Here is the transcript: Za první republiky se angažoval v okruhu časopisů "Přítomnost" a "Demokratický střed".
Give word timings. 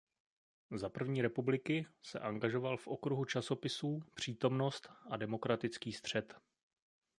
Za 0.71 0.89
první 0.89 1.21
republiky 1.21 1.85
se 2.01 2.19
angažoval 2.19 2.77
v 2.77 2.87
okruhu 2.87 3.25
časopisů 3.25 3.99
"Přítomnost" 4.15 4.89
a 5.09 5.17
"Demokratický 5.17 5.91
střed". 5.91 6.35